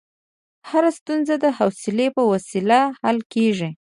[0.69, 3.69] هره ستونزه د حوصلې په وسیله حل کېږي.